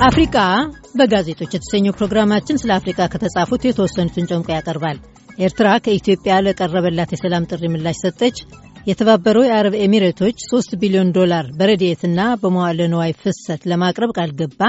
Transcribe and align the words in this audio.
አፍሪቃ 0.00 0.36
በጋዜጦች 0.98 1.50
የተሰኘው 1.54 1.94
ፕሮግራማችን 1.96 2.58
ስለ 2.60 2.70
አፍሪቃ 2.76 3.06
ከተጻፉት 3.12 3.62
የተወሰኑትን 3.66 4.28
ጨምቆ 4.30 4.48
ያቀርባል። 4.54 4.98
ኤርትራ 5.38 5.68
ከኢትዮጵያ 5.84 6.34
ለቀረበላት 6.46 7.10
የሰላም 7.14 7.46
ጥሪ 7.50 7.68
ምላሽ 7.72 7.98
ሰጠች። 8.04 8.38
የተባበረው 8.86 9.44
የአረብ 9.46 9.74
ኤሚሬቶች 9.82 10.36
3 10.46 10.78
ቢሊዮን 10.82 11.10
ዶላር 11.18 11.46
በረድኤትና 11.58 12.20
በመዋዕለ 12.42 12.88
ንዋይ 12.92 13.12
ፍሰት 13.20 13.62
ለማቅረብ 13.72 14.12
ቃል 14.18 14.32
ገባ። 14.40 14.60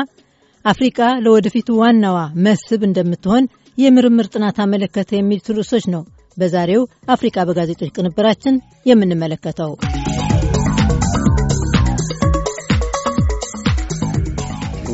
አፍሪቃ 0.66 1.00
ለወደፊቱ 1.24 1.80
ዋናዋ 1.82 2.18
መስህብ 2.46 2.84
እንደምትሆን 2.90 3.50
የምርምር 3.78 4.30
ጥናት 4.34 4.60
አመለከተ። 4.66 5.12
የሚሉት 5.18 5.50
ርዕሶች 5.56 5.88
ነው 5.96 6.04
በዛሬው 6.38 6.84
አፍሪቃ 7.10 7.38
በጋዜጦች 7.50 7.94
ቅንብራችን 7.98 8.58
የምንመለከተው። 8.86 9.72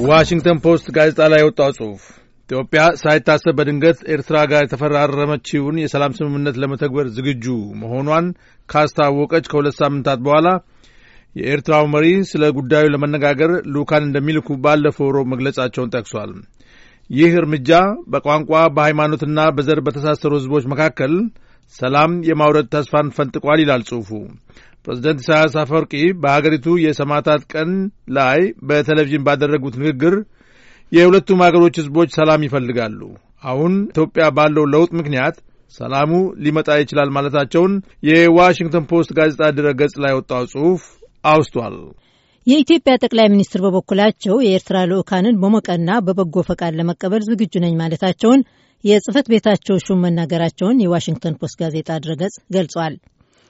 ዋሽንግተን 0.05 0.57
ፖስት 0.63 0.87
ጋዜጣ 0.95 1.19
ላይ 1.31 1.39
የወጣው 1.41 1.69
ጽሑፍ 1.77 2.01
ኢትዮጵያ 2.49 2.81
ሳይታሰብ 3.01 3.55
በድንገት 3.57 3.99
ኤርትራ 4.13 4.37
ጋር 4.51 4.61
የተፈራረመችውን 4.63 5.79
የሰላም 5.81 6.15
ስምምነት 6.17 6.55
ለመተግበር 6.61 7.07
ዝግጁ 7.15 7.45
መሆኗን 7.81 8.25
ካስታወቀች 8.69 9.45
ከሁለት 9.51 9.75
ሳምንታት 9.79 10.19
በኋላ 10.25 10.49
የኤርትራው 11.35 11.87
መሪ 11.93 12.05
ስለ 12.29 12.43
ጉዳዩ 12.57 12.85
ለመነጋገር 12.93 13.51
ልኡካን 13.73 14.05
እንደሚልኩ 14.07 14.57
ባለፈው 14.63 15.09
ሮብ 15.15 15.27
መግለጻቸውን 15.33 15.91
ጠቅሷል። 15.95 16.31
ይህ 17.09 17.33
እርምጃ 17.41 17.71
በቋንቋ 18.13 18.53
በሃይማኖትና 18.77 19.39
በዘር 19.57 19.81
በተሳሰሩ 19.85 20.31
ሕዝቦች 20.39 20.65
መካከል 20.73 21.13
ሰላም 21.75 22.11
የማውረድ 22.27 22.67
ተስፋን 22.73 23.07
ፈንጥቋል 23.15 23.61
ይላል 23.63 23.81
ጽሑፉ። 23.89 24.09
ፕሬዚደንት 24.85 25.21
ኢሳያስ 25.23 25.55
አፈወርቂ 25.61 25.93
በሀገሪቱ 26.21 26.67
የሰማዕታት 26.83 27.41
ቀን 27.53 27.71
ላይ 28.17 28.39
በቴሌቪዥን 28.67 29.25
ባደረጉት 29.27 29.75
ንግግር 29.81 30.15
የሁለቱም 30.91 31.41
አገሮች 31.45 31.77
ሕዝቦች 31.81 32.09
ሰላም 32.17 32.45
ይፈልጋሉ፣ 32.47 32.99
አሁን 33.43 33.73
ኢትዮጵያ 33.91 34.25
ባለው 34.37 34.65
ለውጥ 34.73 34.91
ምክንያት 34.99 35.35
ሰላሙ 35.73 36.11
ሊመጣ 36.43 36.69
ይችላል 36.81 37.09
ማለታቸውን 37.15 37.73
የዋሽንግተን 38.09 38.85
ፖስት 38.91 39.09
ጋዜጣ 39.17 39.49
ድረ 39.57 39.67
ገጽ 39.79 39.95
ላይ 40.03 40.13
ወጣው 40.17 40.43
ጽሑፍ 40.53 40.83
አውስቷል። 41.23 41.75
የኢትዮጵያ 42.47 42.93
ጠቅላይ 43.03 43.27
ሚኒስትር 43.33 43.61
በበኩላቸው 43.63 44.35
የኤርትራ 44.41 44.77
ልዑካንን 44.91 45.39
በሞቀና 45.41 45.89
በበጎ 46.05 46.43
ፈቃድ 46.49 46.73
ለመቀበል 46.79 47.25
ዝግጁ 47.27 47.53
ነኝ 47.63 47.73
ማለታቸውን 47.81 48.45
የጽህፈት 48.83 49.27
ቤታቸው 49.33 49.77
ሹም 49.85 50.01
መናገራቸውን 50.05 50.81
የዋሽንግተን 50.83 51.37
ፖስት 51.41 51.55
ጋዜጣ 51.61 51.89
ድረገጽ 52.03 52.35
ገልጿል። 52.55 52.95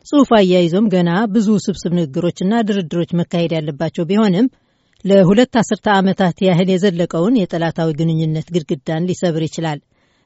ጽሑፉ 0.08 0.30
አያይዞም 0.38 0.86
ገና 0.92 1.10
ብዙ 1.34 1.48
ስብስብ 1.64 1.94
ንግግሮችና 1.98 2.54
ድርድሮች 2.68 3.10
መካሄድ 3.20 3.52
ያለባቸው 3.56 4.08
ቢሆንም 4.10 4.46
ለሁለት 5.06 5.54
አስርተ 5.62 5.88
ዓመታት 5.96 6.38
ያህል 6.46 6.70
የዘለቀውን 6.72 7.40
የጠላታዊ 7.40 7.90
ግንኙነት 8.00 8.48
ግድግዳን 8.56 9.08
ሊሰብር 9.10 9.44
ይችላል፣ 9.48 9.80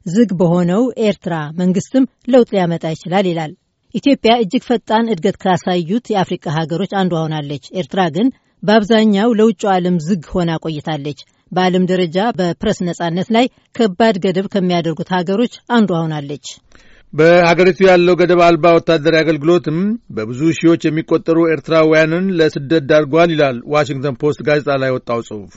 ዝግ 0.05 0.29
በሆነው 0.39 0.83
ኤርትራ 1.07 1.33
መንግስትም 1.59 2.05
ለውጥ 2.27 2.49
ሊያመጣ 2.53 2.85
ይችላል 2.95 3.25
ይላል። 3.31 3.51
ኢትዮጵያ 3.95 4.33
እጅግ 4.43 4.63
ፈጣን 4.69 5.11
እድገት 5.13 5.37
ካሳዩት 5.43 6.05
የአፍሪቃ 6.13 6.45
ሀገሮች 6.57 6.91
አንዷ 7.01 7.13
ሆናለች። 7.23 7.65
ኤርትራ 7.79 8.01
ግን 8.15 8.27
በአብዛኛው 8.63 9.29
ለውጭ 9.39 9.61
ዓለም 9.73 9.97
ዝግ 10.07 10.25
ሆና 10.33 10.51
ቆይታለች። 10.65 11.19
በዓለም 11.51 11.87
ደረጃ 11.91 12.17
በፕረስ 12.37 12.79
ነጻነት 12.87 13.29
ላይ 13.35 13.45
ከባድ 13.75 14.17
ገደብ 14.25 14.47
ከሚያደርጉት 14.53 15.09
ሀገሮች 15.15 15.55
አንዷ 15.77 15.91
ሆናለች። 16.03 16.45
በሀገሪቱ 17.13 17.79
ያለው 17.87 18.15
ገደብ 18.19 18.41
አልባ 18.45 18.65
ወታደራዊ 18.75 19.21
አገልግሎትም 19.23 19.77
በብዙ 20.15 20.41
ሺዎች 20.59 20.81
የሚቆጠሩ 20.87 21.37
ኤርትራውያንን 21.53 22.25
ለስደት 22.39 22.83
ዳርጓል 22.91 23.29
ይላል 23.33 23.57
ዋሽንግተን 23.73 24.15
ፖስት 24.21 24.39
ጋዜጣ 24.47 24.77
ላይ 24.83 24.91
ወጣው 24.95 25.19
ጽሑፍ። 25.27 25.55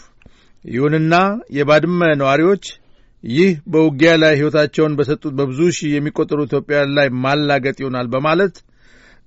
ይሁንና 0.64 1.14
የባድመ 1.56 2.00
ነዋሪዎች 2.20 2.64
ይህ 3.24 3.52
በውጊያ 3.72 4.12
ላይ 4.22 4.32
ሕይወታቸውን 4.38 4.96
በሰጡት 4.98 5.32
በብዙ 5.38 5.60
ሺህ 5.76 5.92
የሚቆጠሩ 5.94 6.40
ኢትዮጵያውያን 6.48 6.94
ላይ 6.98 7.08
ማላገጥ 7.24 7.76
ይሆናል 7.82 8.08
በማለት 8.14 8.56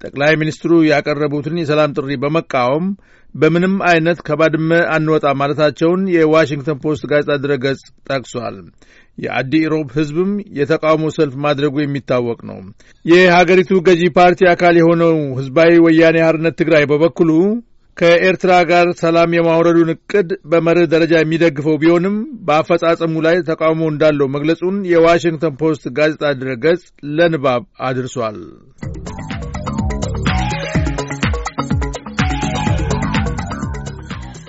ጠቅላይ 0.02 0.34
ሚኒስትሩ 0.42 0.72
ያቀረቡትን 0.88 1.62
የሰላም 1.62 1.94
ጥሪ 1.98 2.18
በመቃወም 2.24 2.88
በምንም 3.36 3.74
አይነት 3.90 4.20
ከባድመ 4.28 4.72
አንወጣ 4.96 5.26
ማለታቸውን 5.40 6.02
የዋሽንግተን 6.14 6.82
ፖስት 6.84 7.04
ጋዜጣ 7.12 7.32
ድረገጽ 7.44 7.82
ጠቅሷል። 8.10 8.58
የአዲ 9.18 9.54
ኢሮብ 9.64 9.88
ሕዝብም 9.96 10.32
የተቃውሞ 10.58 11.06
ሰልፍ 11.16 11.36
ማድረጉ 11.46 11.76
የሚታወቅ 11.82 12.40
ነው። 12.50 12.60
የሀገሪቱ 13.06 13.80
ገዢ 13.88 14.04
ፓርቲ 14.18 14.50
አካል 14.54 14.76
የሆነው 14.80 15.16
ሕዝባዊ 15.40 15.72
ወያኔ 15.86 16.18
ሓርነት 16.26 16.58
ትግራይ 16.62 16.86
በበኩሉ 16.92 17.32
ከኤርትራ 17.98 18.54
ጋር 18.70 18.88
ሰላም 19.00 19.32
የማውረዱን 19.36 19.92
እቅድ 19.94 20.30
በመርህ 20.52 20.86
ደረጃ 20.92 21.14
የሚደግፈው 21.20 21.80
ቢሆንም 21.84 22.18
በአፈጻጸሙ 22.48 23.24
ላይ 23.28 23.38
ተቃውሞ 23.50 23.90
እንዳለው 23.92 24.30
መግለጹን 24.36 24.78
የዋሽንግተን 24.92 25.58
ፖስት 25.62 25.86
ጋዜጣ 25.98 26.34
ድረገጽ 26.42 26.84
ለንባብ 27.18 27.64
አድርሷል። 27.88 28.40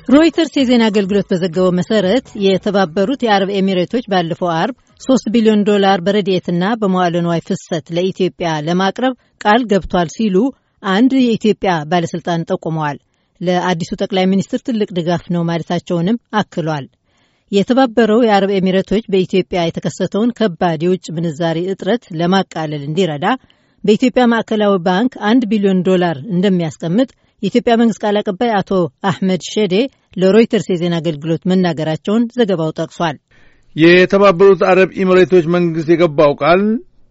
ሮይተርስ 0.08 0.52
የዜና 0.56 0.82
አገልግሎት 0.91 1.26
በዘገበው 1.30 1.72
መሰረት 1.78 2.26
የተባበሩት 2.44 3.24
የአረብ 3.24 3.50
ኤሚሬቶች 3.58 4.04
ባለፈው 4.12 4.48
አርብ 4.54 4.76
3 5.00 5.28
ቢሊዮን 5.34 5.64
ዶላር 5.69 5.98
በረድኤትና 6.06 6.70
በመዋዕለ 6.80 7.16
ንዋይ 7.24 7.41
ፍሰት 7.48 7.86
ለኢትዮጵያ 7.96 8.50
ለማቅረብ 8.69 9.14
ቃል 9.44 9.62
ገብቷል 9.72 10.08
ሲሉ 10.14 10.36
አንድ 10.82 11.12
የኢትዮጵያ 11.19 11.74
ባለሥልጣን 11.91 12.46
ጠቁመዋል። 12.50 12.98
ለአዲሱ 13.41 13.91
ጠቅላይ 14.02 14.26
ሚኒስትር 14.32 14.62
ትልቅ 14.69 14.88
ድጋፍ 14.98 15.26
ነው 15.34 15.44
ማለታቸውንም 15.50 16.20
አክሏል። 16.36 16.86
የተባበረው 17.52 18.25
የአረብ 18.25 18.50
ኤሚሬቶች 18.58 19.04
በኢትዮጵያ 19.12 19.60
የተከሰተውን 19.66 20.34
ከባድ 20.38 20.80
የውጭ 20.84 21.06
ምንዛሪ 21.19 21.58
እጥረት 21.72 22.04
ለማቃለል 22.20 22.82
እንዲረዳ 22.88 23.26
በኢትዮጵያ 23.84 24.25
ማዕከላዊ 24.32 24.75
ባንክ 24.86 25.12
አንድ 25.28 25.42
ቢሊዮን 25.52 25.86
ዶላር 25.86 26.16
እንደሚያስቀምጥ 26.34 27.10
የኢትዮጵያ 27.43 27.75
መንግስት 27.81 28.00
ቃል 28.03 28.16
አቀባይ 28.21 28.50
አቶ 28.59 28.71
አሕመድ 29.09 29.43
ሼዴ 29.50 29.75
ለሮይተርስ 30.16 30.66
የዜና 30.71 30.94
አገልግሎት 31.00 31.43
መናገራቸውን 31.50 32.25
ዘገባው 32.37 32.71
ጠቅሷል። 32.78 33.16
የተባበሩት 33.76 34.62
አረብ 34.71 34.91
ኤሚሬቶች 35.03 35.44
መንግስት 35.56 35.88
የገባው 35.93 36.32
ቃል 36.43 36.62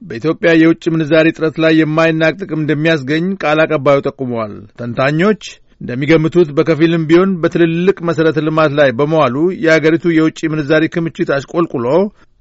በኢትዮጵያ 0.02 0.50
የውጭ 0.56 0.84
ምንዛሪ 0.94 1.28
እጥረት 1.32 1.56
ላይ 1.64 1.74
የማይናቅ 1.80 2.34
ጥቅም 2.42 2.62
እንደሚያስገኝ 2.64 3.26
ቃል 3.44 3.60
አቀባዩ 3.66 4.04
ጠቁመዋል። 4.08 4.52
ተንታኞች 4.80 5.42
እንደሚገምቱት 5.82 6.50
በከፊልም 6.58 7.04
ቢሆን 7.10 7.32
በትልልቅ 7.42 7.98
መሠረተ 8.08 8.40
ልማት 8.48 8.72
ላይ 8.80 8.90
በመዋሉ 9.00 9.36
የአገሪቱ 9.66 10.06
የውጭ 10.14 10.40
ምንዛሪ 10.54 10.86
ክምችት 10.94 11.32
አሽቆልቁሎ 11.36 11.88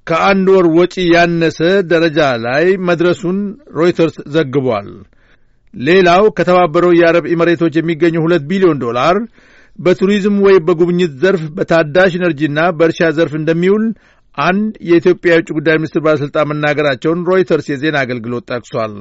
ከአንድ 0.07 0.49
ወር 0.55 0.67
ወጪ 0.77 0.95
ያነሰ 1.13 1.61
ደረጃ 1.91 2.19
ላይ 2.45 2.67
መድረሱን 2.89 3.39
ሮይተርስ 3.79 4.17
ዘግቧል። 4.35 4.89
ሌላው 5.77 6.25
ከተባበረው 6.37 6.93
የአረብ 6.97 7.25
ኤሚሬቶች 7.33 7.75
የሚገኘው 7.79 8.25
ሁለት 8.27 8.45
ቢሊዮን 8.51 8.83
ዶላር 8.85 9.17
በቱሪዝም 9.79 10.37
ወይም 10.45 10.63
በጉብኝት 10.69 11.15
ዘርፍ 11.23 11.43
በታዳሽ 11.57 12.13
ኤነርጂና 12.19 12.61
በእርሻ 12.79 13.09
ዘርፍ 13.17 13.33
እንደሚውል 13.41 13.85
አንድ 14.39 14.73
የኢትዮጵያ 14.89 15.31
የውጭ 15.35 15.49
ጉዳይ 15.59 15.77
ሚኒስትር 15.81 16.03
ባለሥልጣን 16.07 16.49
መናገራቸውን 16.51 17.25
ሮይተርስ 17.29 17.67
የዜና 17.71 17.97
አገልግሎት 18.05 18.45
ጠቅሷል። 18.51 18.95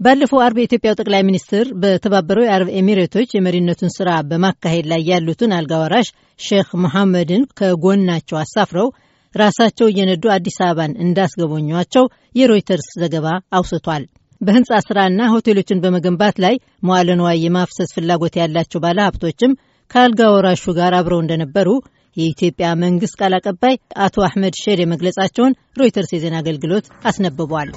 ባለፈው 0.00 0.38
አርብ 0.44 0.56
የኢትዮጵያው 0.60 0.96
ጠቅላይ 1.00 1.22
ሚኒስትር 1.28 1.66
በተባበረው 1.82 2.44
የአረብ 2.46 2.68
ኤሚሬቶች 2.78 3.28
የመሪነቱን 3.34 3.94
ስራ 3.96 4.10
በማካሄድ 4.30 4.86
ላይ 4.92 5.02
ያሉትን 5.10 5.54
አልጋ 5.58 5.72
ወራሽ 5.82 6.08
ሼክ 6.40 6.70
መሐመድን 6.84 7.44
ከጎናቸው 7.58 8.38
አሳፍረው 8.40 8.88
ራሳቸው 9.34 9.86
እየነዱ 9.90 10.24
አዲስ 10.34 10.56
አበባን 10.64 10.98
እንዳስገበኟቸው 11.04 12.06
የሮይተርስ 12.34 12.88
ዘገባ 13.02 13.26
አውስቷል። 13.52 14.04
በህንፃ 14.42 14.78
ስራና 14.84 15.26
ሆቴሎችን 15.32 15.80
በመገንባት 15.82 16.36
ላይ 16.44 16.54
መዋለ 16.86 17.10
ንዋይ 17.18 17.36
የማፍሰስ 17.42 17.90
ፍላጎት 17.96 18.34
ያላቸው 18.40 18.80
ባለሀብቶችም 18.84 19.52
ከአልጋ 19.90 20.30
ወራሹ 20.34 20.64
ጋር 20.78 20.94
አብረው 20.98 21.20
እንደነበሩ 21.22 21.68
የኢትዮጵያ 22.16 22.68
መንግስት 22.82 23.14
ቃል 23.20 23.34
አቀባይ 23.38 23.74
አቶ 24.06 24.24
አሕመድ 24.26 24.56
ሼዴ 24.62 24.80
መግለጻቸውን 24.92 25.56
ሮይተርስ 25.80 26.10
የዜና 26.14 26.36
አገልግሎት 26.42 26.86
አስነብቧል። 27.10 27.70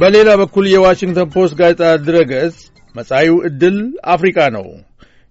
በሌላ 0.00 0.30
በኩል 0.40 0.64
የዋሽንግተን 0.70 1.30
ፖስት 1.34 1.54
ጋዜጣ 1.60 1.92
ድረገጽ 2.06 2.56
መጻዩ 2.94 3.30
ዕድል 3.48 3.78
አፍሪካ 4.14 4.48
ነው፣ 4.56 4.66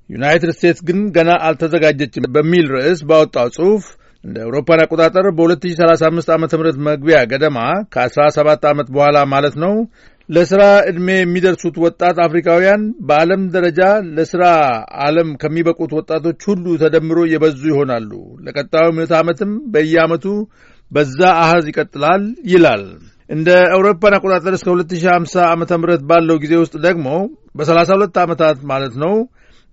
ዩናይትድ 0.10 0.52
ስቴትስ 0.56 0.81
ግን 0.88 1.00
ገና 1.16 1.31
አልተዘጋጀችም 1.48 2.31
በሚል 2.36 2.66
ርዕስ 2.75 3.00
ባወጣው 3.10 3.48
ጽሑፍ 3.56 3.86
እንደ 4.25 4.38
አውሮፓን 4.45 4.81
አቆጣጠር 4.83 5.25
በ2035 5.38 6.30
ዓ 6.33 6.38
ም 6.38 6.45
መግቢያ 6.88 7.18
ገደማ 7.31 7.57
ከ17 7.94 8.68
ዓመት 8.72 8.88
በኋላ 8.95 9.18
ማለት 9.33 9.56
ነው 9.63 9.74
ለሥራ 10.30 10.62
ዕድሜ 10.89 11.07
የሚደርሱት 11.18 11.75
ወጣት 11.83 12.18
አፍሪካውያን 12.25 12.83
በዓለም 13.07 13.42
ደረጃ 13.56 13.81
ለሥራ 14.16 14.44
ዓለም 15.06 15.30
ከሚበቁት 15.42 15.92
ወጣቶች 15.98 16.39
ሁሉ 16.50 16.66
ተደምሮ 16.83 17.19
የበዙ 17.31 17.62
ይሆናሉ። 17.72 18.12
ለቀጣዩ 18.45 18.88
ምዕተ 18.98 19.13
ዓመትም 19.19 19.51
በየዓመቱ 19.74 20.25
በዛ 20.92 21.19
አሐዝ 21.44 21.68
ይቀጥላል 21.72 22.24
ይላል። 22.54 22.83
እንደ 23.30 23.50
አውሮፓውያን 23.76 24.16
አቆጣጠር 24.18 24.54
እስከ 24.57 24.68
2050 24.74 25.45
ዓ 25.45 25.54
ም 25.56 25.63
ባለው 26.10 26.38
ጊዜ 26.44 26.54
ውስጥ 26.63 26.75
ደግሞ 26.88 27.07
በ32 27.57 28.19
ዓመታት 28.25 28.57
ማለት 28.72 28.95
ነው 29.04 29.13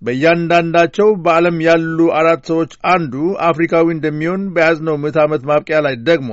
በእያንዳንዳቸው 0.03 1.09
በዓለም 1.25 1.57
ያሉ 1.65 1.99
አራት 2.19 2.41
ሰዎች 2.51 2.71
አንዱ 2.93 3.13
አፍሪካዊ 3.47 3.85
እንደሚሆን 3.93 4.41
በያዝነው 4.55 4.95
ምዕተ 5.03 5.17
ዓመት 5.25 5.43
ማብቂያ 5.49 5.79
ላይ 5.85 5.95
ደግሞ 6.09 6.31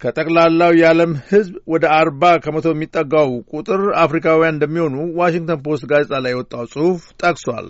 ከጠቅላላው 0.00 0.72
የዓለም 0.78 1.12
ሕዝብ 1.28 1.54
ወደ 1.72 1.84
አርባ 1.98 2.22
ከመቶ 2.44 2.68
የሚጠጋው 2.72 3.30
ቁጥር 3.52 3.82
አፍሪካውያን 4.02 4.54
እንደሚሆኑ 4.56 4.96
ዋሽንግተን 5.20 5.60
ፖስት 5.66 5.84
ጋዜጣ 5.92 6.20
ላይ 6.24 6.32
የወጣው 6.34 6.64
ጽሑፍ 6.72 7.02
ጠቅሷል። 7.22 7.68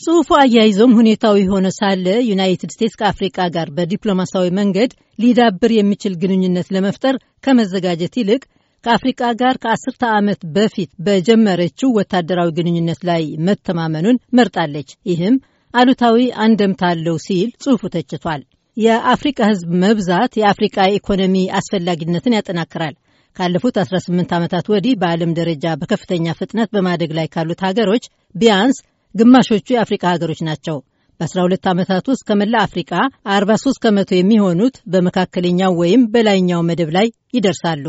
ጽሑፉ 0.00 0.28
አያይዞም 0.38 0.92
ሁኔታው 0.98 1.34
የሆነ 1.40 1.66
ሳለ 1.78 2.06
ዩናይትድ 2.28 2.70
ስቴትስ 2.74 2.94
ከአፍሪቃ 3.00 3.38
ጋር 3.56 3.68
በዲፕሎማሲያዊ 3.76 4.48
መንገድ 4.60 4.90
ሊዳብር 5.18 5.72
የሚችል 5.76 6.14
ግንኙነት 6.22 6.68
ለመፍጠር 6.74 7.16
ከመዘጋጀት 7.44 8.14
ይልቅ 8.20 8.42
ከአፍሪቃ 8.84 9.22
ጋር 9.40 9.54
ከአስርተ 9.62 10.02
ዓመት 10.18 10.40
በፊት 10.54 10.90
በጀመረችው 11.06 11.94
ወታደራዊ 11.98 12.50
ግንኙነት 12.58 13.00
ላይ 13.08 13.24
መተማመኑን 13.46 14.20
መርጣለች። 14.38 14.90
ይህም 15.10 15.34
አሉታዊ 15.74 16.16
አንደምታ 16.44 16.82
አለው 16.92 17.16
ሲል 17.26 17.48
ጽሑፉ 17.62 17.82
ተችቷል። 17.94 18.42
የአፍሪቃ 18.76 19.38
ሕዝብ 19.50 19.70
መብዛት 19.82 20.32
የአፍሪቃ 20.40 20.76
ኢኮኖሚ 20.96 21.36
አስፈላጊነትን 21.58 22.36
ያጠናክራል። 22.36 22.94
ካለፉት 23.36 23.76
18 23.82 24.32
ዓመታት 24.38 24.66
ወዲህ 24.72 24.94
በዓለም 25.00 25.34
ደረጃ 25.38 25.74
በከፍተኛ 25.80 26.32
ፍጥነት 26.38 26.68
በማደግ 26.74 27.10
ላይ 27.18 27.26
ካሉት 27.34 27.60
ሀገሮች 27.66 28.04
ቢያንስ 28.34 28.78
ግማሾቹ 29.14 29.66
የአፍሪቃ 29.74 30.04
ሀገሮች 30.14 30.40
ናቸው። 30.48 30.78
በ12 31.20 31.66
ዓመታት 31.70 32.04
ውስጥ 32.10 32.22
ከመላ 32.28 32.54
አፍሪቃ 32.66 32.92
43 33.32 33.82
ከመቶ 33.84 34.10
የሚሆኑት 34.16 34.76
በመካከለኛው 34.92 35.72
ወይም 35.80 36.04
በላይኛው 36.12 36.62
መደብ 36.68 36.92
ላይ 36.96 37.08
ይደርሳሉ። 37.34 37.86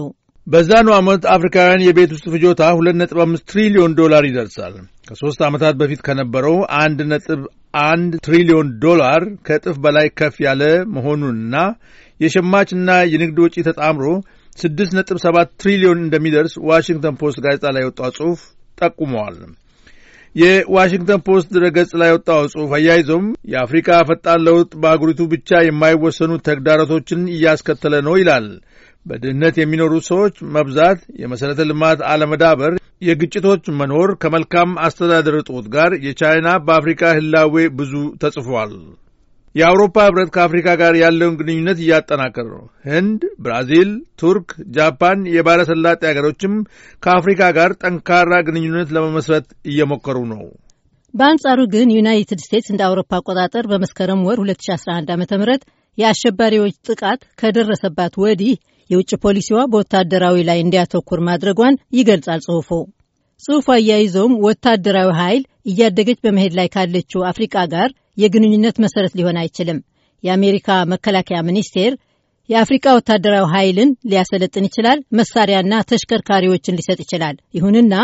በዛኑ 0.48 0.88
ዓመት 0.96 1.24
አፍሪካውያን 1.34 1.84
የቤት 1.86 2.12
ውስጥ 2.16 2.26
ፍጆታ 2.34 2.62
2.5 2.78 3.42
ትሪሊዮን 3.52 3.92
ዶላር 4.00 4.24
ይደርሳል። 4.28 4.74
ከሦስት 5.10 5.42
ዓመታት 5.48 5.76
በፊት 5.82 6.02
ከነበረው 6.08 6.56
1.1 6.78 8.16
ትሪሊዮን 8.26 8.70
ዶላር 8.84 9.24
ከእጥፍ 9.48 9.78
በላይ 9.84 10.08
ከፍ 10.20 10.38
ያለ 10.46 10.64
መሆኑንና 10.96 11.56
የሸማችና 12.20 12.90
የንግድ 13.12 13.38
ወጪ 13.46 13.56
ተጣምሮ 13.68 14.08
6.7 14.58 15.54
ትሪሊዮን 15.62 16.02
እንደሚደርስ 16.06 16.56
ዋሽንግተን 16.70 17.20
ፖስት 17.22 17.40
ጋዜጣ 17.46 17.66
ላይ 17.76 17.84
የወጣው 17.86 18.12
ጽሑፍ 18.18 18.42
ጠቁመዋል። 18.78 19.38
የዋሽንግተን 20.36 21.24
ፖስት 21.28 21.48
ድረገጽ 21.56 21.94
ላይ 22.02 22.10
የወጣው 22.12 22.42
ጽሑፍ 22.52 22.74
አያይዞም 22.78 23.26
የአፍሪካ 23.52 23.90
ፈጣን 24.10 24.44
ለውጥ 24.48 24.72
በአህጉሪቱ 24.82 25.22
ብቻ 25.34 25.62
የማይወሰኑ 25.64 26.34
ተግዳሮቶችን 26.48 27.24
እያስከተለ 27.34 27.96
ነው 28.08 28.16
ይላል። 28.22 28.46
በድህነት 29.06 29.56
የሚኖሩ 29.60 29.94
ሰዎች 30.08 30.36
መብዛት፣ 30.56 31.00
የመሠረተ 31.22 31.62
ልማት 31.70 32.00
አለመዳበር፣ 32.10 32.74
የግጭቶች 33.02 33.64
መኖር 33.80 34.10
ከመልካም 34.24 34.72
አስተዳደር 34.86 35.36
እጦት 35.40 35.68
ጋር 35.76 35.92
የቻይና 36.06 36.50
በአፍሪካ 36.66 37.14
ህላዌ 37.18 37.64
ብዙ 37.80 37.94
ተጽፏል። 38.24 38.74
የአውሮፓ 39.56 39.96
ህብረት 40.06 40.30
ከአፍሪካ 40.36 40.68
ጋር 40.82 40.94
ያለውን 41.02 41.38
ግንኙነት 41.40 41.80
እያጠናከረ 41.82 42.46
ነው። 42.54 42.62
ህንድ፣ 42.88 43.22
ብራዚል፣ 43.44 43.90
ቱርክ፣ 44.22 44.50
ጃፓን 44.76 45.22
የባሕረ 45.34 45.62
ሰላጤ 45.72 46.02
አገሮችም 46.12 46.54
ከአፍሪካ 47.04 47.42
ጋር 47.58 47.72
ጠንካራ 47.82 48.32
ግንኙነት 48.50 48.92
ለመመስረት 48.98 49.48
እየሞከሩ 49.72 50.18
ነው። 50.34 50.44
በአንጻሩ 51.14 51.60
ግን 51.74 51.88
ዩናይትድ 51.98 52.42
ስቴትስ 52.44 52.70
እንደ 52.74 52.82
አውሮፓ 52.88 53.12
አቆጣጠር 53.18 53.66
በመስከረም 53.72 54.22
ወር 54.28 54.40
2011 54.44 55.12
ዓ 55.12 55.42
ም 55.42 55.58
የአሸባሪዎች 55.98 56.76
ጥቃት 56.88 57.22
ከደረሰባት 57.40 58.14
ወዲህ 58.24 58.54
የውጭ 58.92 59.12
ፖሊሲዋ 59.24 59.60
በወታደራዊ 59.72 60.38
ላይ 60.50 60.60
እንዲያተኩር 60.62 61.20
ማድረጓን 61.28 61.80
ይገልጻል 61.98 62.42
ጽሑፉ። 62.46 62.70
ጽሑፉ 63.44 63.68
አያይዘውም 63.76 64.34
ወታደራዊ 64.46 65.10
ኃይል 65.20 65.42
እያደገች 65.66 66.20
በመሄድ 66.26 66.54
ላይ 66.60 66.68
ካለችው 66.76 67.22
አፍሪቃ 67.32 67.56
ጋር 67.74 67.90
የግንኙነት 68.22 68.76
መሰረት 68.84 69.14
ሊሆን 69.20 69.40
አይችልም። 69.42 69.80
የአሜሪካ 70.24 70.70
መከላከያ 70.92 71.38
ሚኒስቴር 71.48 71.94
የአፍሪቃ 72.50 72.86
ወታደራዊ 72.98 73.46
ኃይልን 73.54 73.90
ሊያሰለጥን 74.12 74.68
ይችላል፣ 74.70 75.00
መሳሪያና 75.20 75.74
ተሽከርካሪዎችን 75.92 76.78
ሊሰጥ 76.80 77.00
ይችላል። 77.04 77.36
ይሁንና 77.58 77.96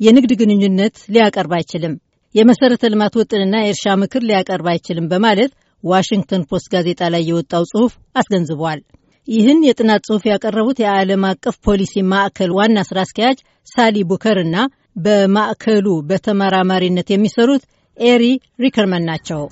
የንግድ 0.00 0.32
ግንኙነት 0.40 0.96
ሊያቀርብ 1.14 1.52
አይችልም፣ 1.58 1.94
የመሰረተ 2.34 2.84
ልማት 2.92 3.14
ውጥንና 3.20 3.54
የእርሻ 3.60 3.94
ምክር 4.02 4.22
ሊያቀርብ 4.28 4.66
አይችልም 4.72 5.08
በማለት 5.12 5.52
ዋሽንግተን 5.84 6.46
ፖስት 6.50 6.66
ጋዜጣ 6.74 7.02
ላይ 7.14 7.22
የወጣው 7.28 7.64
ጽሑፍ 7.70 7.92
አስገንዝቧል። 8.20 8.80
ይህን 9.28 9.60
የጥናት 9.64 10.06
ጽሑፍ 10.06 10.24
ያቀረቡት 10.28 10.78
የዓለም 10.82 11.24
አቀፍ 11.28 11.56
ፖሊሲ 11.66 12.02
ማዕከል 12.10 12.50
ዋና 12.56 12.78
ስራ 12.88 12.98
አስኪያጅ 13.04 13.38
ሳሊህ 13.66 14.04
ቡከር 14.10 14.38
እና 14.42 14.56
በማዕከሉ 14.98 15.86
በተመራማሪነት 16.08 17.10
የሚሰሩት 17.12 17.62
ኤሪ 17.98 18.24
ሪክማን 18.60 19.06
ናቸው። 19.10 19.42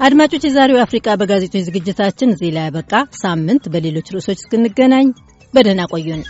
አድማጮች፣ 0.00 0.42
የዛሬው 0.46 0.82
አፍሪቃ 0.82 1.16
በጋዜጦች 1.20 1.64
ዝግጅታችን 1.68 2.32
እዚህ 2.34 2.50
ላይ 2.56 2.66
ያበቃ። 2.66 2.92
ሳምንት 3.20 3.64
በሌሎች 3.72 4.12
ርዕሶች 4.14 4.38
እስክንገናኝ 4.40 5.08
በደህና 5.54 5.82
ቆዩን። 5.92 6.22